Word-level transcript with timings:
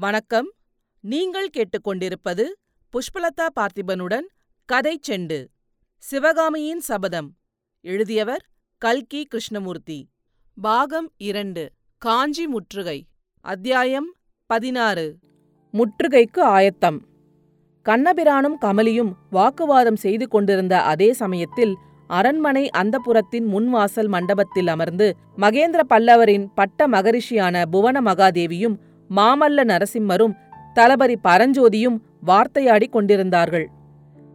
வணக்கம். 0.00 0.52
நீங்கள் 1.00 1.48
கேட்டுக்கொண்டிருப்பது 1.56 2.44
புஷ்பலதா 2.92 3.46
பார்த்திபனுடன் 3.60 4.26
கதை 4.64 5.00
செண்டு 5.08 5.46
சிவகாமியின் 5.96 6.80
சபதம். 6.80 7.34
எழுதியவர் 7.80 8.46
கல்கி 8.78 9.24
கிருஷ்ணமூர்த்தி. 9.24 10.08
பாகம் 10.54 11.12
இரண்டு 11.16 11.70
காஞ்சி 11.98 12.46
முற்றுகை 12.46 13.06
அத்தியாயம் 13.40 14.14
பதினாறு. 14.46 15.16
முற்றுகைக்கு 15.74 16.40
ஆயத்தம். 16.40 17.02
கண்ணபிரானும் 17.84 18.56
கமலியும் 18.60 19.12
வாக்குவாதம் 19.30 19.96
செய்து 19.96 20.28
கொண்டிருந்த 20.28 20.82
அதே 20.82 21.12
சமயத்தில் 21.12 21.76
அரண்மனை 22.06 22.68
அந்தப்புறத்தின் 22.76 23.48
முன்வாசல் 23.54 24.08
மண்டபத்தில் 24.08 24.66
அமர்ந்து 24.66 25.16
மகேந்திர 25.36 25.80
பல்லவரின் 25.88 26.46
பட்ட 26.54 26.88
மகரிஷியான 26.88 27.64
புவன 27.70 28.00
மகாதேவியும் 28.00 28.86
மாமல்ல 29.16 29.64
நரசிம்மரும் 29.64 30.36
தளபதி 30.74 31.18
பரஞ்சோதியும் 31.24 31.98
வார்த்தையாடிக் 32.26 32.92
கொண்டிருந்தார்கள். 32.92 33.68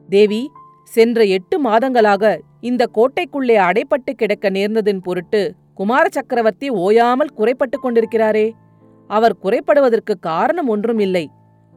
தேவி 0.09 0.49
சென்ற 0.84 1.23
எட்டு 1.23 1.63
மாதங்களாக 1.63 2.39
இந்த 2.61 2.89
கோட்டைக்குள்ளே 2.94 3.55
அடைப்பட்டு 3.57 4.13
கிடக்க 4.16 4.49
நேர்ந்ததின் 4.49 4.97
பொருட்டு 4.97 5.53
குமார 5.73 6.07
சக்கரவர்த்தி 6.11 6.70
ஓயாமல் 6.70 7.33
குறைப்பட்டுக் 7.38 7.83
கொண்டிருக்கிறாரே. 7.83 8.52
அவர் 9.07 9.38
குறைப்படுவதற்கு 9.38 10.20
காரணம் 10.20 10.67
ஒன்றும் 10.67 10.99
இல்லை. 10.99 11.30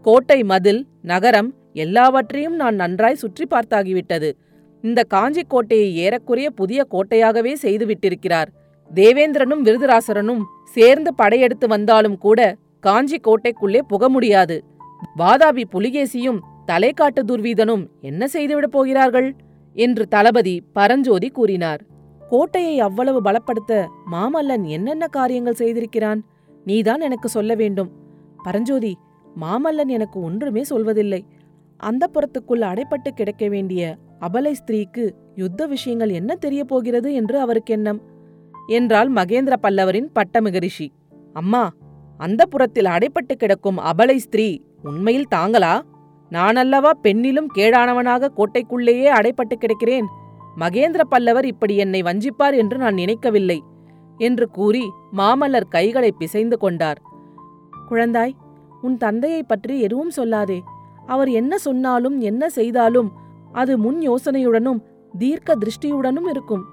கோட்டை 0.03 0.43
மதில் 0.43 0.87
நகரம் 1.03 1.55
எல்லாவற்றையும் 1.73 2.55
நான் 2.55 2.75
நன்றாய் 2.75 3.15
சுற்றி 3.15 3.47
பார்த்தாகிவிட்டது. 3.51 4.33
இந்த 4.83 5.03
காஞ்சி 5.03 5.43
கோட்டையை 5.49 5.97
ஏறக்குறைய 5.97 6.51
புதிய 6.51 6.87
கோட்டையாகவே 6.91 7.55
செய்துவிட்டிருக்கிறார். 7.63 8.47
தேவேந்திரனும் 8.95 9.65
விருதுராசரனும் 9.65 10.43
சேர்ந்து 10.65 11.15
படையெடுத்து 11.15 11.69
வந்தாலும் 11.69 12.19
கூட 12.19 12.57
காஞ்சி 12.87 13.17
கோட்டைக்குள்ளே 13.17 13.81
புக 13.89 14.09
முடியாது. 14.09 14.57
வாதாபி 15.19 15.65
புலிகேசியும் 15.73 16.39
தலைக்காட்டு 16.67 17.21
துர்வீதனும் 17.27 17.85
என்ன 18.01 18.27
செய்துவிடப் 18.33 18.75
போகிறார்கள்? 18.77 19.29
என்று 19.77 20.05
தளபதி 20.09 20.55
பரஞ்சோதி 20.73 21.29
கூறினார். 21.29 21.83
கோட்டையை 22.29 22.81
அவ்வளவு 22.81 23.19
பலப்படுத்த 23.23 23.73
மாமல்லன் 24.13 24.65
என்னென்ன 24.67 25.07
காரியங்கள் 25.07 25.59
செய்திருக்கிறான்? 25.59 26.21
நீதான் 26.65 27.01
எனக்கு 27.01 27.29
சொல்ல 27.29 27.55
வேண்டும். 27.55 27.91
பரஞ்சோதி 28.43 28.93
மாமல்லன் 29.41 29.87
எனக்கு 29.87 30.19
ஒன்றுமே 30.21 30.63
சொல்வதில்லை. 30.71 31.21
அந்த 31.81 32.05
புறத்துக்குள் 32.15 32.63
அடைப்பட்டு 32.71 33.11
கிடக்க 33.15 33.49
வேண்டிய 33.49 33.83
அபலை 34.21 34.53
ஸ்திரீக்கு 34.61 35.05
யுத்த 35.35 35.67
விஷயங்கள் 35.67 36.09
என்ன 36.11 36.35
தெரிய 36.35 36.65
போகிறது 36.65 37.09
என்று 37.15 37.37
அவருக்கு 37.41 37.75
எண்ணம்? 37.75 38.01
என்றாள் 38.69 39.11
மகேந்திர 39.13 39.57
பல்லவரின் 39.63 40.09
பட்டமிகரிஷி 40.15 40.89
அம்மா 41.33 41.65
அந்த 42.19 42.47
புறத்தில் 42.47 42.85
அடைப்பட்டு 42.85 43.33
கிடக்கும் 43.37 43.79
அபலை 43.79 44.17
ஸ்திரீ 44.17 44.61
உண்மையில் 44.83 45.27
தாங்களா? 45.35 45.81
நானல்லவா 46.31 46.91
பெண்ணிலும் 47.03 47.47
கேடானவனாக 47.55 48.29
கோட்டைக்குள்ளேயே 48.37 49.11
அடைப்பட்டு 49.11 49.57
கிடக்கிறேன். 49.57 50.05
மகேந்திர 50.59 51.01
பல்லவர் 51.01 51.47
இப்படி 51.47 51.77
என்னை 51.77 52.03
வஞ்சிப்பார் 52.03 52.57
என்று 52.57 52.79
நான் 52.79 52.95
நினைக்கவில்லை 52.95 53.63
என்று 54.19 54.49
கூறி 54.49 54.91
மாமல்லர் 55.17 55.69
கைகளை 55.69 56.13
பிசைந்து 56.13 56.59
கொண்டார். 56.59 57.03
குழந்தாய் 57.91 58.33
உன் 58.83 58.97
தந்தையைப் 58.97 59.49
பற்றி 59.49 59.81
எதுவும் 59.81 60.11
சொல்லாதே. 60.17 60.61
அவர் 61.07 61.29
என்ன 61.29 61.59
சொன்னாலும் 61.59 62.21
என்ன 62.21 62.49
செய்தாலும் 62.49 63.13
அது 63.53 63.79
முன் 63.79 64.11
யோசனையுடனும் 64.11 64.83
தீர்க்க 65.19 65.57
திருஷ்டியுடனும் 65.57 66.29
இருக்கும் 66.31 66.65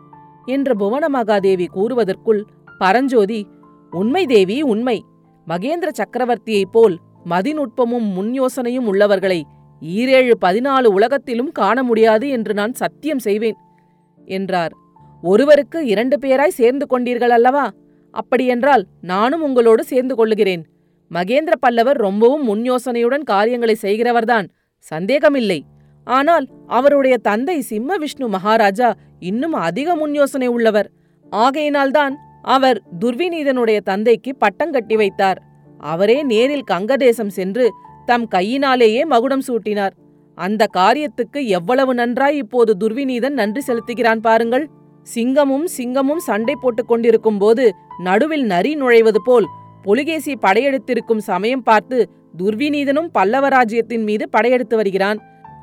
என்று 0.45 0.73
புவனமகாதேவி 0.73 1.67
கூறுவதற்குள் 1.75 2.43
பரஞ்சோதி 2.77 3.47
உண்மை 3.91 4.25
தேவி 4.25 4.61
உண்மை. 4.61 5.05
மகேந்திர 5.47 5.89
சக்கரவர்த்தியைப் 5.99 6.71
போல் 6.71 6.95
மதிநுட்பமும் 7.29 8.07
முன் 8.13 8.31
யோசனையும் 8.41 8.87
உள்ளவர்களை 8.91 9.39
ஈரேழு 9.81 10.33
பதினாலு 10.45 10.85
உலகத்திலும் 10.85 11.51
காண 11.51 11.83
முடியாது 11.83 12.29
என்று 12.29 12.53
நான் 12.53 12.73
சத்தியம் 12.73 13.19
செய்வேன் 13.19 13.57
என்றார். 14.25 14.73
ஒருவருக்கு 15.23 15.85
இரண்டு 15.85 16.15
பேராய் 16.21 16.57
சேர்ந்து 16.59 16.85
கொண்டீர்கள் 16.89 17.33
அல்லவா? 17.37 17.71
அப்படியென்றால் 18.11 18.83
நானும் 19.01 19.41
உங்களோடு 19.41 19.83
சேர்ந்து 19.83 20.15
கொள்ளுகிறேன். 20.15 20.63
மகேந்திர 21.11 21.55
பல்லவர் 21.59 21.97
ரொம்பவும் 21.97 22.43
முன் 22.43 22.63
யோசனையுடன் 22.71 23.23
காரியங்களை 23.23 23.75
செய்கிறவர்தான் 23.81 24.47
சந்தேகமில்லை. 24.77 25.65
ஆனால் 26.07 26.45
அவருடைய 26.67 27.17
தந்தை 27.17 27.61
சிம்ம 27.61 27.97
விஷ்ணு 27.97 28.27
மகாராஜா 28.27 28.93
இன்னும் 29.19 29.53
அதிக 29.53 29.95
முன் 29.95 30.13
யோசனை 30.13 30.47
உள்ளவர். 30.47 30.89
ஆகையினால்தான் 31.31 32.15
அவர் 32.43 32.81
துர்விநீதனுடைய 32.99 33.79
தந்தைக்கு 33.79 34.35
பட்டம் 34.35 34.71
கட்டி 34.71 34.95
வைத்தார். 34.95 35.41
அவரே 35.77 36.23
நேரில் 36.23 36.69
கங்கதேசம் 36.71 37.27
சென்று 37.27 37.71
தம் 38.05 38.27
கையினாலேயே 38.27 39.05
மகுடம் 39.05 39.43
சூட்டினார். 39.47 39.93
அந்த 40.35 40.67
காரியத்துக்கு 40.77 41.45
எவ்வளவு 41.47 41.93
நன்றாய் 41.93 42.37
இப்போது 42.37 42.71
துர்விநீதன் 42.79 43.29
நன்றி 43.29 43.61
செலுத்துகிறான் 43.67 44.19
பாருங்கள். 44.19 44.69
சிங்கமும் 45.15 45.65
சிங்கமும் 45.77 46.17
சண்டை 46.17 46.55
போட்டுக் 46.61 46.87
கொண்டிருக்கும் 46.87 47.37
போது 47.37 47.73
நடுவில் 48.03 48.45
நரி 48.45 48.75
நுழைவது 48.75 49.19
போல் 49.23 49.47
புலிகேசி 49.81 50.33
படையெடுத்திருக்கும் 50.41 51.17
சமயம் 51.17 51.63
பார்த்து 51.63 52.09
துர்விநீதனும் 52.37 53.09
பல்லவராஜ்யத்தின் 53.13 54.03
மீது 54.03 54.29
படையெடுத்து 54.29 54.75
வருகிறான். 54.75 55.19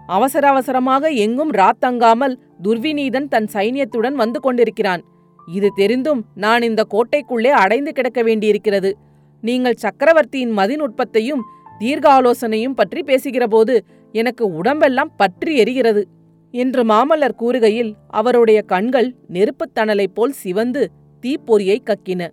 அவசர 0.06 0.48
அவசரமாக 0.48 1.08
எங்கும் 1.08 1.52
ராத்தங்காமல் 1.52 2.34
துர்விநீதன் 2.62 3.28
தன் 3.28 3.48
சைன்யத்துடன் 3.52 4.12
வந்து 4.12 4.41
கொண்டிருக்கிறான். 4.41 5.02
இது 5.46 5.72
தெரிந்தும் 5.74 6.24
நான் 6.34 6.62
இந்த 6.62 6.86
கோட்டைக்குள்ளே 6.90 7.48
அடைந்து 7.48 7.92
கிடக்க 7.92 8.22
வேண்டியிருக்கிறது. 8.22 8.96
நீங்கள் 9.40 9.74
சக்கரவர்த்தியின் 9.74 10.56
மதிநுட்பத்தையும் 10.56 11.40
தீர்க்க 11.78 12.20
ஆலோசனையும் 12.20 12.74
பற்றி 12.74 13.00
பேசுகிறபோது 13.00 13.78
எனக்கு 14.12 14.54
உடம்பெல்லாம் 14.54 15.12
பற்றி 15.16 15.62
எரிகிறது 15.62 16.04
என்று 16.50 16.84
மாமல்லர் 16.84 17.34
கூறுகையில் 17.38 17.94
அவருடைய 18.08 18.62
கண்கள் 18.62 19.14
நெருப்புத் 19.28 19.78
தணலைப் 19.78 20.14
போல் 20.14 20.32
சிவந்து 20.32 20.90
தீப்பொறியை 21.22 21.78
கக்கின. 21.82 22.30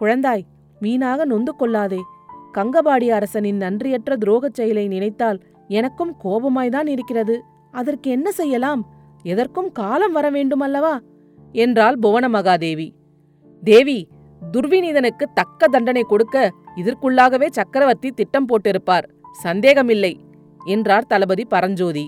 குழந்தாய் 0.00 0.42
மீனாக 0.80 1.24
நொந்து 1.24 1.56
கொள்ளாதே. 1.56 1.98
கங்கபாடி 2.54 3.08
அரசனின் 3.08 3.56
நன்றியற்ற 3.56 4.16
துரோகச் 4.16 4.54
செயலை 4.54 4.88
நினைத்தால் 4.88 5.40
எனக்கும் 5.68 6.16
கோபமாய்தான் 6.24 6.88
இருக்கிறது. 6.88 7.42
அதற்கு 7.72 8.10
என்ன 8.10 8.32
செய்யலாம்? 8.32 8.94
எதற்கும் 9.22 9.72
காலம் 9.72 10.12
வர 10.12 10.30
வேண்டுமல்லவா? 10.30 10.98
என்றாள் 11.52 11.96
புவனமகாதேவி. 12.02 12.88
தேவி 13.62 13.98
துர்விநீதனுக்கு 14.54 15.24
தக்க 15.34 15.66
தண்டனை 15.66 16.02
கொடுக்க 16.02 16.36
இதற்குள்ளாகவே 16.76 17.48
சக்கரவர்த்தி 17.50 18.10
திட்டம் 18.10 18.48
போட்டிருப்பார். 18.50 19.06
சந்தேகமில்லை 19.42 20.12
என்றார் 20.64 21.06
தளபதி 21.06 21.44
பரஞ்சோதி. 21.44 22.04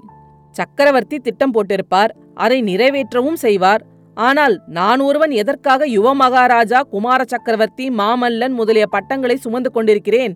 சக்கரவர்த்தி 0.55 1.19
திட்டம் 1.19 1.55
போட்டிருப்பார் 1.55 2.13
அதை 2.35 2.59
நிறைவேற்றவும் 2.63 3.39
செய்வார். 3.45 3.83
ஆனால் 4.17 4.55
நான் 4.69 5.01
ஒருவன் 5.01 5.31
எதற்காக 5.31 5.87
யுவ 5.87 6.09
மகாராஜா 6.15 6.81
குமார 6.95 7.21
சக்கரவர்த்தி 7.25 7.85
மாமல்லன் 7.91 8.53
முதலிய 8.53 8.87
பட்டங்களை 8.87 9.37
சுமந்து 9.37 9.71
கொண்டிருக்கிறேன்? 9.71 10.35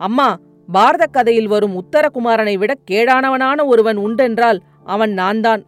அம்மா 0.00 0.28
பாரத 0.68 1.04
கதையில் 1.06 1.48
வரும் 1.48 1.74
உத்தரகுமாரனை 1.80 2.54
விட 2.58 2.72
கேடானவனான 2.90 3.64
ஒருவன் 3.66 3.98
உண்டென்றால் 3.98 4.60
அவன் 4.84 5.12
நான்தான். 5.12 5.62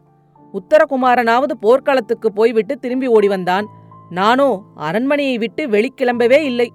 உத்தரகுமாரனாவது 0.55 1.55
போர்க்களத்துக்கு 1.65 2.29
போய்விட்டு 2.33 2.75
திரும்பி 2.79 3.09
ஓடி 3.17 3.29
வந்தான் 3.29 3.67
நானோ 4.11 4.49
அரண்மனையை 4.87 5.37
விட்டு 5.39 5.63
வெளிக்கிளம்பவே 5.69 6.39
இல்லை. 6.43 6.69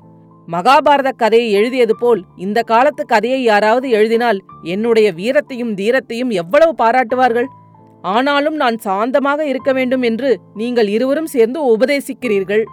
மகாபாரத 0.48 1.10
கதையை 1.18 1.48
எழுதியது 1.52 1.96
போல் 1.96 2.22
இந்த 2.36 2.60
காலத்து 2.62 3.04
கதையை 3.06 3.42
யாராவது 3.44 3.88
எழுதினால் 3.90 4.40
என்னுடைய 4.64 5.08
வீரத்தையும் 5.12 5.74
தீரத்தையும் 5.74 6.32
எவ்வளவு 6.34 6.74
பாராட்டுவார்கள்? 6.82 7.48
ஆனாலும் 8.14 8.56
நான் 8.56 8.78
சாந்தமாக 8.78 9.42
இருக்க 9.46 9.72
வேண்டும் 9.74 10.04
என்று 10.04 10.32
நீங்கள் 10.54 10.88
இருவரும் 10.88 11.32
சேர்ந்து 11.36 11.60
உபதேசிக்கிறீர்கள் 11.74 12.64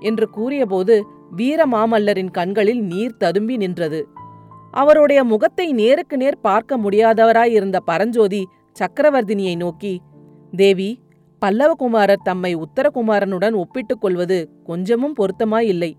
என்று 0.00 0.26
கூறியபோது 0.30 0.94
வீரமாமல்லரின் 1.36 2.32
கண்களில் 2.38 2.82
நீர் 2.82 3.18
ததும்பி 3.18 3.56
நின்றது. 3.56 4.00
அவருடைய 4.74 5.20
முகத்தை 5.24 5.66
நேருக்கு 5.72 6.16
நேர் 6.16 6.38
பார்க்க 6.40 6.78
முடியாதவராயிருந்த 6.78 7.78
பரஞ்சோதி 7.90 8.42
சக்கரவர்த்தினியை 8.80 9.54
நோக்கி 9.56 9.92
தேவி 10.56 10.98
பல்லவகுமாரர் 11.46 12.24
தம்மை 12.24 12.56
உத்தரகுமாரனுடன் 12.56 13.52
ஒப்பிட்டுக் 13.52 14.00
கொள்வது 14.00 14.50
கொஞ்சமும் 14.64 15.14
பொருத்தமாயில்லை. 15.16 15.92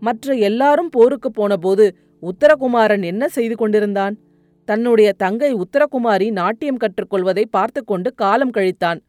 மற்ற 0.00 0.34
எல்லாரும் 0.34 0.88
போருக்கு 0.88 1.30
போனபோது 1.30 1.96
உத்தரகுமாரன் 2.22 3.04
என்ன 3.04 3.28
செய்து 3.28 3.56
கொண்டிருந்தான்? 3.56 4.18
தன்னுடைய 4.64 5.12
தங்கை 5.12 5.54
உத்தரகுமாரி 5.54 6.30
நாட்டியம் 6.30 6.76
கற்றுக்கொள்வதை 6.76 7.44
பார்த்து 7.50 7.84
கொண்டு 7.84 8.14
காலம் 8.14 8.50
கழித்தான். 8.50 9.00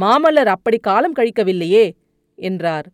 மாமல்லர் 0.00 0.46
அப்படி 0.46 0.78
காலம் 0.78 1.14
கழிக்கவில்லையே 1.14 1.92
என்றார். 2.34 2.86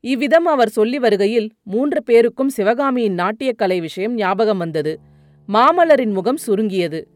இவ்விதம் 0.00 0.46
அவர் 0.46 0.68
சொல்லி 0.68 0.98
வருகையில் 0.98 1.50
மூன்று 1.62 2.02
பேருக்கும் 2.02 2.48
சிவகாமியின் 2.48 3.14
நாட்டியக்கலை 3.14 3.80
விஷயம் 3.80 4.14
ஞாபகம் 4.14 4.58
வந்தது. 4.58 5.00
மாமல்லரின் 5.48 6.12
முகம் 6.12 6.36
சுருங்கியது. 6.36 7.08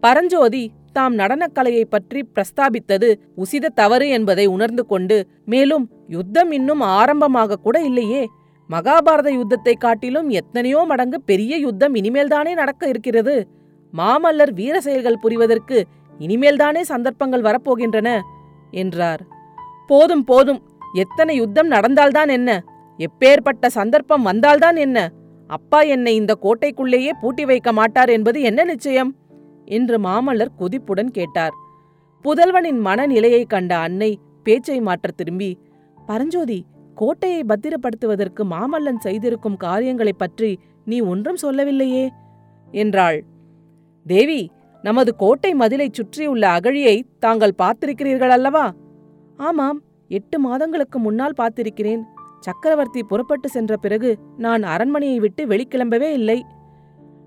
பரஞ்சோதி 0.00 0.70
தாம் 0.96 1.14
நடனக்கலையை 1.20 1.84
பற்றி 1.94 2.20
பிரஸ்தாபித்தது 2.34 3.08
உசித 3.42 3.72
தவறு 3.80 4.06
என்பதை 4.16 4.46
உணர்ந்து 4.54 4.82
கொண்டு 4.92 5.16
மேலும் 5.52 5.84
யுத்தம் 6.16 6.50
இன்னும் 6.58 6.82
ஆரம்பமாக 6.98 7.60
கூட 7.66 7.76
இல்லையே. 7.90 8.22
மகாபாரத 8.70 9.28
யுத்தத்தை 9.36 9.74
காட்டிலும் 9.76 10.28
எத்தனையோ 10.40 10.80
மடங்கு 10.90 11.18
பெரிய 11.30 11.56
யுத்தம் 11.66 11.94
இனிமேல்தானே 12.00 12.52
நடக்க 12.60 12.82
இருக்கிறது. 12.92 13.34
மாமல்லர் 13.92 14.52
வீர 14.60 14.76
செயல்கள் 14.86 15.22
புரிவதற்கு 15.24 15.78
இனிமேல்தானே 16.20 16.82
சந்தர்ப்பங்கள் 16.92 17.46
வரப்போகின்றன 17.48 18.08
என்றார். 18.82 19.22
போதும் 19.90 20.24
போதும். 20.30 20.60
எத்தனை 21.02 21.34
யுத்தம் 21.40 21.70
நடந்தால்தான் 21.74 22.30
என்ன? 22.36 22.50
எப்பேற்பட்ட 22.98 23.66
சந்தர்ப்பம் 23.78 24.26
வந்தால்தான் 24.30 24.78
என்ன? 24.86 24.98
அப்பா 25.50 25.80
என்னை 25.94 26.12
இந்த 26.20 26.32
கோட்டைக்குள்ளேயே 26.44 27.12
பூட்டி 27.20 27.44
வைக்க 27.50 27.70
மாட்டார் 27.78 28.10
என்பது 28.16 28.38
என்ன 28.50 28.60
நிச்சயம்? 28.72 29.10
என்று 29.66 29.98
மாமல்லர் 29.98 30.54
கொதிப்புடன் 30.58 31.10
கேட்டார். 31.10 31.52
புதல்வனின் 32.24 32.80
மனநிலையை 32.80 33.44
கண்ட 33.44 33.76
அன்னை 33.76 34.18
பேச்சை 34.42 34.80
மாற்ற 34.80 35.10
திரும்பி 35.16 35.58
பரஞ்சோதி 36.06 36.64
கோட்டையை 36.94 37.44
பத்திரப்படுத்துவதற்கு 37.48 38.44
மாமல்லன் 38.50 38.98
செய்திருக்கும் 38.98 39.56
காரியங்களைப் 39.56 40.18
பற்றி 40.18 40.58
நீ 40.84 41.00
ஒன்றும் 41.00 41.36
சொல்லவில்லையே? 41.36 42.10
என்றாள். 42.70 43.24
தேவி 44.06 44.50
நமது 44.82 45.16
கோட்டை 45.16 45.54
மதிலைச் 45.54 45.92
சுற்றியுள்ள 45.92 46.56
அகழியை 46.56 47.02
தாங்கள் 47.18 47.54
பார்த்திருக்கிறீர்கள் 47.58 48.28
அல்லவா? 48.28 48.74
ஆமாம் 49.36 49.82
எட்டு 50.08 50.38
மாதங்களுக்கு 50.38 50.98
முன்னால் 50.98 51.32
பார்த்திருக்கிறேன். 51.36 52.02
சக்கரவர்த்தி 52.40 53.02
புறப்பட்டு 53.02 53.48
சென்ற 53.48 53.76
பிறகு 53.76 54.18
நான் 54.36 54.62
அரண்மனையை 54.62 55.18
விட்டு 55.18 55.46
வெளிக்கிளம்பவே 55.46 56.12
இல்லை. 56.12 56.44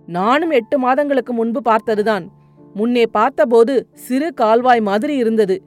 நானும் 0.09 0.49
எட்டு 0.49 0.79
மாதங்களுக்கு 0.79 1.33
முன்பு 1.33 1.61
பார்த்ததுதான். 1.61 2.31
முன்னே 2.73 3.05
பார்த்தபோது 3.05 3.87
சிறு 3.93 4.33
கால்வாய் 4.33 4.81
மாதிரி 4.81 5.15
இருந்தது. 5.15 5.61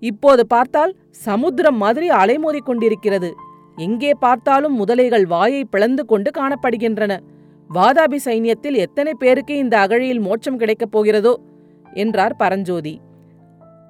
இப்போது 0.00 0.46
பார்த்தால் 0.46 0.96
சமுத்திரம் 1.10 1.76
மாதிரி 1.76 2.08
அலைமோதிக் 2.08 2.64
கொண்டிருக்கிறது. 2.64 3.34
எங்கே 3.76 4.10
பார்த்தாலும் 4.10 4.86
முதலைகள் 4.86 5.26
வாயை 5.26 5.64
பிளந்து 5.64 6.04
கொண்டு 6.04 6.30
காணப்படுகின்றன. 6.38 7.18
வாதாபி 7.74 8.16
சைன்யத்தில் 8.24 8.74
எத்தனை 8.74 9.14
பேருக்கு 9.18 9.56
இந்த 9.56 9.78
அகழியில் 9.78 10.20
மோட்சம் 10.20 10.56
கிடைக்கப் 10.56 10.98
போகிறதோ? 10.98 11.34
என்றார் 11.92 12.36
பரஞ்சோதி. 12.36 13.00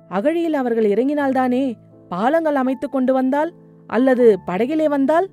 அகழியில் 0.09 0.55
அவர்கள் 0.55 0.87
இறங்கினால்தானே? 0.87 1.75
பாலங்கள் 2.09 2.55
அமைத்துக் 2.55 2.93
கொண்டு 2.93 3.12
வந்தால் 3.12 3.52
அல்லது 3.87 4.38
படகிலே 4.47 4.85
வந்தால்? 4.85 5.29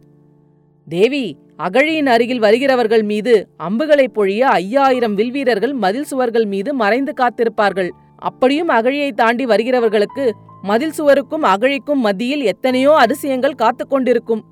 தேவி 0.89 1.37
அகழியின் 1.59 2.07
அருகில் 2.07 2.39
வருகிறவர்கள் 2.39 3.03
மீது 3.03 3.33
அம்புகளை 3.57 4.05
பொழிய 4.15 4.41
ஐயாயிரம் 4.59 5.15
வில்வீரர்கள் 5.15 5.73
மதில் 5.73 6.07
சுவர்கள் 6.11 6.45
மீது 6.45 6.73
மறைந்து 6.73 7.13
காத்திருப்பார்கள். 7.21 7.89
அப்படியும் 8.17 8.69
அகழியை 8.69 9.11
தாண்டி 9.11 9.45
வருகிறவர்களுக்கு 9.45 10.25
மதில் 10.61 10.91
சுவருக்கும் 10.91 11.43
அகழிக்கும் 11.43 12.01
மத்தியில் 12.01 12.41
எத்தனையோ 12.41 12.91
அதிசயங்கள் 12.95 13.55
காத்து 13.55 13.87
கொண்டிருக்கும். 13.87 14.43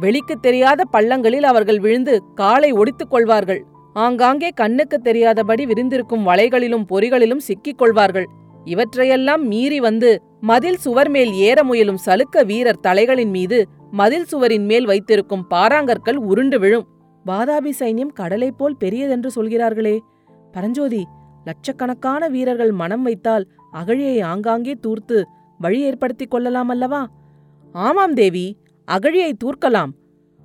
வெளிக்கு 0.00 0.34
தெரியாத 0.40 0.80
பள்ளங்களில் 0.92 1.46
அவர்கள் 1.50 1.78
விழுந்து 1.78 2.14
காலை 2.34 2.72
ஒடித்துக் 2.72 3.10
கொள்வார்கள். 3.10 3.60
ஆங்காங்கே 3.92 4.50
கண்ணுக்கு 4.54 4.98
தெரியாதபடி 4.98 5.64
விரிந்திருக்கும் 5.66 6.26
வலைகளிலும் 6.26 6.84
பொறிகளிலும் 6.90 7.46
சிக்கிக் 7.48 7.78
கொள்வார்கள். 7.78 8.26
இவற்றையெல்லாம் 8.64 9.42
மீறி 9.44 9.80
வந்து 9.80 10.10
மதில் 10.40 10.76
சுவர் 10.76 11.10
மேல் 11.10 11.32
ஏற 11.32 11.58
முயலும் 11.64 12.00
சலுக்க 12.06 12.44
வீரர் 12.44 12.80
தலைகளின் 12.80 13.30
மீது 13.30 13.58
மதில் 13.90 14.24
சுவரின் 14.24 14.64
மேல் 14.64 14.86
வைத்திருக்கும் 14.86 15.46
பாறாங்கற்கள் 15.50 16.14
உருண்டு 16.14 16.58
விழும். 16.58 16.86
வாதாபி 17.26 17.72
சைன்யம் 17.78 18.12
கடலைப் 18.12 18.58
போல் 18.58 18.76
பெரியதென்று 18.80 19.26
சொல்கிறார்களே. 19.26 19.98
பரஞ்சோதி 20.52 21.04
லட்சக்கணக்கான 21.44 22.28
வீரர்கள் 22.28 22.72
மனம் 22.72 23.02
வைத்தால் 23.02 23.48
அகழியை 23.72 24.22
ஆங்காங்கே 24.22 24.72
தூர்த்து 24.72 25.24
வழி 25.58 25.80
ஏற்படுத்திக் 25.80 26.30
கொள்ளலாம் 26.30 26.68
அல்லவா? 26.68 27.08
ஆமாம் 27.72 28.14
தேவி 28.14 28.56
அகழியை 28.88 29.32
தூர்க்கலாம். 29.44 29.88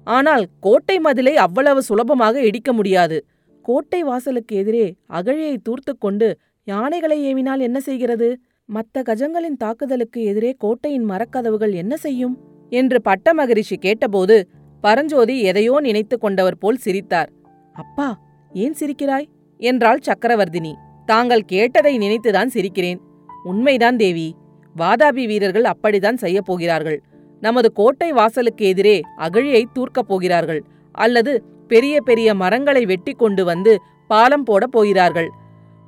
ஆனால் 0.03 0.45
கோட்டை 0.59 0.99
மதிலை 0.99 1.35
அவ்வளவு 1.35 1.81
சுலபமாக 1.81 2.41
இடிக்க 2.41 2.73
முடியாது. 2.73 3.25
கோட்டை 3.61 4.03
வாசலுக்கு 4.03 4.55
எதிரே 4.55 4.95
அகழியை 5.09 5.57
தூர்த்துக் 5.63 6.01
கொண்டு 6.01 6.37
யானைகளை 6.63 7.33
ஏவினால் 7.33 7.59
என்ன 7.59 7.79
செய்கிறது? 7.79 8.39
மத்த 8.73 8.99
கஜங்களின் 8.99 9.57
தாக்குதலுக்கு 9.57 10.23
எதிரே 10.23 10.55
கோட்டையின் 10.57 11.09
மரக்கதவுகள் 11.09 11.73
என்ன 11.73 11.97
செய்யும்? 11.97 12.51
என்று 12.73 13.01
பட்ட 13.01 13.33
மகரிஷி 13.33 13.75
கேட்டபோது 13.75 14.49
பரஞ்சோதி 14.81 15.41
எதையோ 15.41 15.79
நினைத்து 15.79 16.17
கொண்டவர் 16.17 16.57
போல் 16.57 16.75
சிரித்தார். 16.75 17.29
அப்பா 17.73 18.07
ஏன் 18.53 18.75
சிரிக்கிறாய்? 18.79 19.27
என்றாள் 19.57 19.99
சக்கரவர்த்தினி. 19.99 20.73
தாங்கள் 21.05 21.41
கேட்டதை 21.41 21.97
நினைத்துதான் 21.97 22.49
சிரிக்கிறேன். 22.53 22.99
உண்மைதான் 23.43 23.97
தேவி. 23.97 24.35
வாதாபி 24.77 25.25
வீரர்கள் 25.27 25.63
அப்படித்தான் 25.63 26.17
செய்யப் 26.17 26.45
போகிறார்கள். 26.45 27.01
நமது 27.39 27.71
கோட்டை 27.71 28.11
வாசலுக்கு 28.11 28.65
எதிரே 28.65 29.01
அகழியை 29.17 29.63
தூர்க்கப் 29.73 30.07
போகிறார்கள். 30.07 30.61
அல்லது 30.91 31.43
பெரிய 31.67 32.01
பெரிய 32.01 32.33
மரங்களை 32.33 32.85
வெட்டி 32.85 33.11
கொண்டு 33.11 33.45
வந்து 33.45 33.79
பாலம் 34.07 34.43
போடப் 34.43 34.71
போகிறார்கள். 34.71 35.29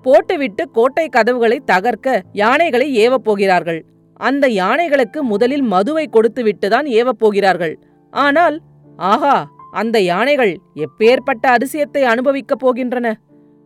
போட்டுவிட்டு 0.02 0.72
கோட்டை 0.72 1.08
கதவுகளை 1.08 1.62
தகர்க்க 1.72 2.22
யானைகளை 2.34 2.88
ஏவப் 2.98 3.26
போகிறார்கள். 3.28 3.86
அந்த 4.20 4.48
யானைகளுக்கு 4.48 5.20
முதலில் 5.22 5.62
மதுவை 5.62 6.10
கொடுத்துவிட்டுதான் 6.10 6.88
ஏவப் 7.00 7.20
போகிறார்கள். 7.20 7.80
ஆனால் 8.10 8.62
ஆஹா 8.98 9.36
அந்த 9.72 10.00
யானைகள் 10.02 10.60
எப்பேற்பட்ட 10.76 11.46
அதிசயத்தை 11.48 12.02
அனுபவிக்கப் 12.02 12.64
போகின்றன? 12.66 13.14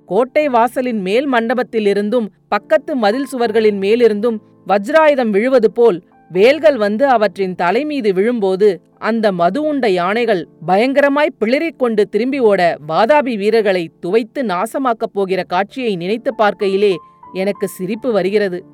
கோட்டை 0.05 0.49
வாசலின் 0.49 1.01
மேல் 1.01 1.31
மண்டபத்திலிருந்தும் 1.31 2.27
பக்கத்து 2.47 2.95
மதில் 2.95 3.27
சுவர்களின் 3.31 3.79
மேலிருந்தும் 3.79 4.37
வஜ்ராயுதம் 4.67 5.29
விழுவது 5.29 5.71
போல் 5.71 6.03
வேல்கள் 6.29 6.77
வந்து 6.77 7.07
அவற்றின் 7.07 7.55
தலைமீது 7.55 8.13
விழும்போது 8.13 8.81
அந்த 8.97 9.31
மது 9.31 9.61
உண்ட 9.61 9.89
யானைகள் 9.89 10.47
பயங்கரமாய் 10.67 11.37
பிளிரிக் 11.39 11.77
கொண்டு 11.77 12.07
திரும்பி 12.09 12.39
ஓட 12.39 12.77
வாதாபி 12.87 13.37
வீரர்களை 13.37 13.89
துவைத்து 13.99 14.43
நாசமாக்கப் 14.43 15.13
போகிற 15.13 15.43
காட்சியை 15.43 15.95
நினைத்து 15.95 16.33
பார்க்கையிலே 16.37 16.95
எனக்கு 17.33 17.67
சிரிப்பு 17.67 18.11
வருகிறது. 18.11 18.65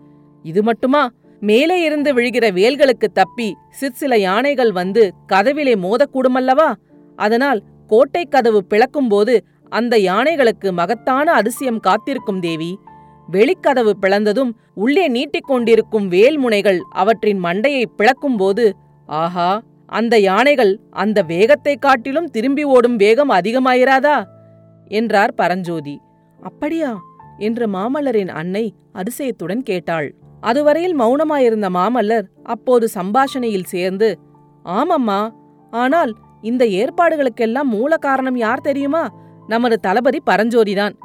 இது 0.44 0.63
மட்டுமா? 0.63 1.12
மேலே 1.40 1.82
இருந்து 1.82 2.14
விழுகிற 2.14 2.52
வேல்களுக்கு 2.52 3.08
தப்பி 3.14 3.56
சிற்சில 3.70 4.18
யானைகள் 4.18 4.72
வந்து 4.72 5.14
கதவிலே 5.34 5.76
மோதக்கூடுமல்லவா? 5.76 6.74
அதனால் 7.16 7.64
கோட்டை 7.88 8.26
கதவு 8.26 8.66
பிளக்கும்போது 8.70 9.40
அந்த 9.70 9.98
யானைகளுக்கு 9.98 10.72
மகத்தான 10.72 11.32
அதிசயம் 11.32 11.80
காத்திருக்கும் 11.80 12.40
தேவி. 12.40 12.80
வெளிக்கதவு 13.32 13.92
பிளந்ததும் 14.02 14.52
உள்ளே 14.76 15.12
நீட்டிக்கொண்டிருக்கும் 15.12 16.08
வேல்முனைகள் 16.10 16.78
அவற்றின் 16.78 17.44
மண்டையை 17.44 17.86
பிளக்கும்போது 17.98 18.72
ஆஹா 19.06 19.62
அந்த 19.86 20.18
யானைகள் 20.18 20.80
அந்த 20.92 21.22
வேகத்தைக் 21.22 21.82
காட்டிலும் 21.82 22.30
திரும்பி 22.30 22.64
ஓடும் 22.64 22.96
வேகம் 22.96 23.30
அதிகமாயிராதா? 23.30 24.26
என்றார் 24.88 25.34
பரஞ்சோதி. 25.34 26.00
அப்படியா? 26.42 27.00
என்று 27.38 27.68
மாமல்லரின் 27.68 28.27
அன்னை 28.27 28.74
அதிசயத்துடன் 28.94 29.62
கேட்டாள். 29.62 30.15
அதுவரையில் 30.46 30.96
மௌனமாயிருந்த 31.00 31.68
மாமல்லர் 31.78 32.28
அப்போது 32.44 32.86
சம்பாஷணையில் 32.98 33.72
சேர்ந்து 33.74 34.10
ஆமம்மா 34.80 35.22
ஆனால் 35.74 36.12
இந்த 36.42 36.64
ஏற்பாடுகளுக்கெல்லாம் 36.80 37.70
மூல 37.75 37.98
காரணம் 37.98 38.38
யார் 38.38 38.62
தெரியுமா? 38.62 39.04
நமது 39.48 39.75
தளபதி 39.80 40.20
பரஞ்சோதிதான். 40.30 40.96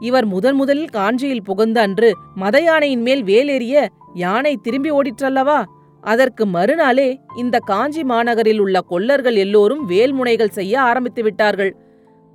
இவர் 0.00 0.26
முதன் 0.26 0.56
முதலில் 0.56 0.94
காஞ்சியில் 0.96 1.46
புகுந்த 1.48 1.78
அன்று 1.80 2.10
மத 2.34 2.56
யானையின் 2.60 3.02
மேல் 3.02 3.22
வேலேறிய 3.24 3.86
யானை 4.14 4.52
திரும்பி 4.56 4.90
ஓடிற்றல்லவா? 4.90 5.58
அதற்கு 6.04 6.44
மறுநாளே 6.46 7.08
இந்த 7.36 7.56
காஞ்சி 7.70 8.02
மாநகரில் 8.02 8.60
உள்ள 8.60 8.76
கொல்லர்கள் 8.80 9.38
எல்லோரும் 9.44 9.82
வேல்முனைகள் 9.86 10.56
செய்ய 10.58 10.74
ஆரம்பித்து 10.80 11.22
விட்டார்கள். 11.22 11.72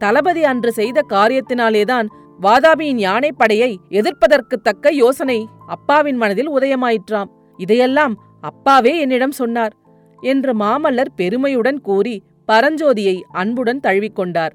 தளபதி 0.01 0.43
அன்று 0.43 0.71
செய்த 0.71 0.99
காரியத்தினாலேதான் 1.09 2.07
வாதாபியின் 2.41 2.99
யானைப்படையை 2.99 3.75
எதிர்ப்பதற்கு 3.89 4.55
தக்க 4.57 4.91
யோசனை 4.91 5.47
அப்பாவின் 5.67 6.15
மனதில் 6.15 6.49
உதயமாயிற்றாம். 6.49 7.29
இதையெல்லாம் 7.57 8.15
அப்பாவே 8.41 8.99
என்னிடம் 8.99 9.31
சொன்னார் 9.31 9.73
என்று 10.19 10.51
மாமல்லர் 10.59 11.11
பெருமையுடன் 11.15 11.81
கூறி 11.81 12.23
பரஞ்சோதியை 12.51 13.21
அன்புடன் 13.31 13.79
தழுவிக்கொண்டார். 13.83 14.53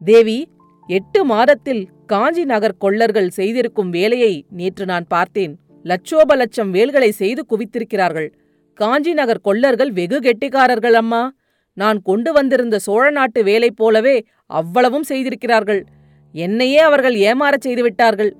தேவி 0.00 0.48
எட்டு 0.86 1.24
மாதத்தில் 1.24 1.88
காஞ்சி 2.06 2.44
நகர் 2.44 2.76
கொள்ளர்கள் 2.76 3.28
செய்திருக்கும் 3.28 3.90
வேலையை 3.90 4.44
நேற்று 4.50 4.84
நான் 4.84 5.06
பார்த்தேன். 5.08 5.54
லட்சோப 5.82 6.36
லட்சம் 6.36 6.70
வேல்களை 6.70 7.10
செய்து 7.10 7.44
குவித்திருக்கிறார்கள். 7.50 8.28
காஞ்சி 8.74 9.12
நகர் 9.12 9.40
கொள்ளர்கள் 9.40 9.92
வெகு 9.92 10.18
கெட்டிக்காரர்கள் 10.18 10.92
அம்மா. 10.92 11.32
நான் 11.74 12.02
கொண்டு 12.02 12.32
வந்திருந்த 12.32 12.78
சோழ 12.78 13.10
நாட்டு 13.10 13.44
வேலை 13.44 13.70
போலவே 13.70 14.24
அவ்வளவும் 14.46 15.02
செய்திருக்கிறார்கள். 15.02 15.84
என்னையே 16.34 16.80
அவர்கள் 16.88 17.16
ஏமாறச் 17.28 17.66
செய்துவிட்டார்கள். 17.66 18.32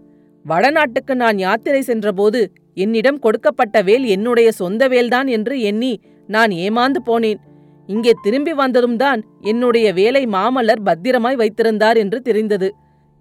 வடநாட்டுக்கு 0.45 1.15
நான் 1.15 1.39
யாத்திரை 1.39 1.81
சென்றபோது 1.81 2.41
என்னிடம் 2.75 3.19
கொடுக்கப்பட்ட 3.19 3.77
வேல் 3.83 4.05
என்னுடைய 4.15 4.49
சொந்த 4.53 4.83
வேல்தான் 4.89 5.29
என்று 5.37 5.55
எண்ணி 5.61 5.93
நான் 6.29 6.53
ஏமாந்து 6.65 7.01
போனேன். 7.07 7.41
இங்கே 7.89 8.13
திரும்பி 8.25 8.53
வந்ததும் 8.53 8.97
தான் 8.97 9.21
என்னுடைய 9.41 9.87
வேலை 9.93 10.23
மாமல்லர் 10.27 10.83
பத்திரமாய் 10.89 11.41
வைத்திருந்தார் 11.43 11.97
என்று 11.97 12.19
தெரிந்தது. 12.23 12.69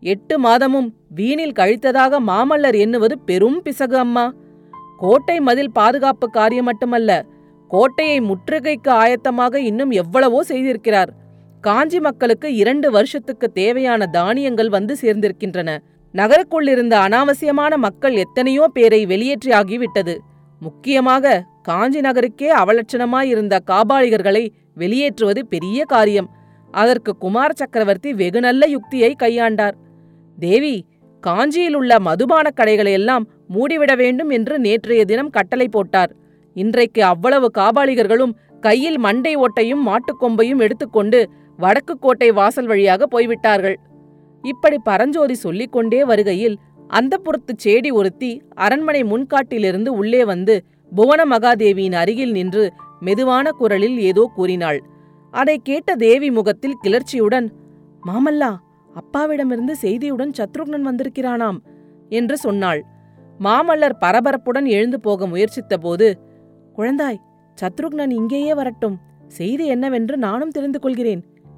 எட்டு 0.04 0.36
மாதமும் 0.38 0.90
வீணில் 1.16 1.58
கழித்ததாக 1.60 2.20
மாமல்லர் 2.32 2.78
எண்ணுவது 2.84 3.16
பெரும் 3.20 3.60
பிசகு 3.62 3.98
அம்மா. 3.98 4.26
கோட்டை 4.98 5.38
மதில் 5.40 5.76
பாதுகாப்பு 5.80 6.28
காரியம் 6.30 6.68
மட்டுமல்ல 6.70 7.12
கோட்டையை 7.72 8.20
முற்றுகைக்கு 8.22 8.92
ஆயத்தமாக 9.04 9.56
இன்னும் 9.70 9.92
எவ்வளவோ 9.92 10.40
செய்திருக்கிறார். 10.52 11.12
காஞ்சி 11.64 12.00
மக்களுக்கு 12.00 12.56
இரண்டு 12.56 12.92
வருஷத்துக்கு 12.92 13.52
தேவையான 13.52 14.06
தானியங்கள் 14.08 14.70
வந்து 14.70 14.96
சேர்ந்திருக்கின்றன. 15.02 15.70
நகருக்குள் 16.14 16.68
இருந்த 16.68 16.96
அனாவசியமான 17.00 17.74
மக்கள் 17.78 18.16
எத்தனையோ 18.16 18.66
பேரை 18.68 19.06
வெளியேற்றியாகிவிட்டது. 19.06 20.16
முக்கியமாக 20.62 21.44
காஞ்சி 21.62 22.02
நகருக்கே 22.02 22.50
அவலட்சணமாயிருந்த 22.62 23.56
காபாலிகர்களை 23.72 24.44
வெளியேற்றுவது 24.74 25.40
பெரிய 25.46 25.80
காரியம். 25.86 26.30
அதற்கு 26.72 27.12
குமார 27.16 27.50
சக்கரவர்த்தி 27.56 28.14
வெகு 28.14 28.40
நல்ல 28.40 28.66
யுக்தியை 28.68 29.16
கையாண்டார். 29.24 29.76
தேவி 30.38 30.76
காஞ்சியில் 31.24 31.76
உள்ள 31.76 32.00
மதுபான 32.00 32.48
கடைகளையெல்லாம் 32.56 33.24
மூடிவிட 33.54 33.96
வேண்டும் 33.96 34.30
என்று 34.30 34.60
நேற்றைய 34.60 35.06
தினம் 35.06 35.30
கட்டளை 35.30 35.68
போட்டார். 35.68 36.12
இன்றைக்கு 36.56 37.04
அவ்வளவு 37.04 37.48
காபாலிகர்களும் 37.58 38.36
கையில் 38.60 38.98
மண்டை 38.98 39.34
ஓட்டையும் 39.38 39.84
மாட்டுக்கொம்பையும் 39.90 40.62
எடுத்துக்கொண்டு 40.66 41.20
வடக்கு 41.58 41.94
கோட்டை 42.00 42.30
வாசல் 42.32 42.70
வழியாக 42.72 43.06
போய்விட்டார்கள். 43.06 43.78
இப்படி 44.44 44.78
பரஞ்சோதி 44.90 45.36
சொல்லிக் 45.36 45.74
கொண்டே 45.76 46.02
வருகையில் 46.04 46.58
அந்த 46.88 47.14
புறத்து 47.18 47.54
சேடி 47.64 47.90
ஒருத்தி 47.92 48.32
அரண்மனை 48.66 49.02
முன்காட்டிலிருந்து 49.04 49.90
உள்ளே 50.02 50.22
வந்து 50.26 50.56
புவன 50.96 51.22
மகாதேவியின் 51.26 51.98
அருகில் 52.02 52.32
நின்று 52.32 52.66
மெதுவான 53.00 53.48
குரலில் 53.52 53.98
ஏதோ 54.10 54.24
கூறினாள். 54.36 54.80
அதை 55.34 55.56
கேட்ட 55.70 55.96
தேவி 55.96 56.30
முகத்தில் 56.32 56.80
கிளர்ச்சியுடன் 56.84 57.48
மாமல்லா 58.08 58.52
அப்பாவிடமிருந்து 58.90 59.74
செய்தியுடன் 59.82 60.32
சத்ருக்னன் 60.38 60.88
வந்திருக்கிறானாம் 60.90 61.58
என்று 62.10 62.36
சொன்னாள். 62.38 62.82
மாமல்லர் 63.40 64.00
பரபரப்புடன் 64.02 64.68
எழுந்து 64.76 65.00
போக 65.00 65.28
முயற்சித்தபோது 65.28 66.08
குழந்தாய் 66.78 67.20
சத்ருக்னன் 67.58 68.14
இங்கேயே 68.20 68.54
வரட்டும். 68.54 68.96
செய்தி 69.38 69.66
என்னவென்று 69.66 70.16
நானும் 70.18 70.50
தெரிந்து 70.50 70.80
கொள்கிறேன். 70.80 71.22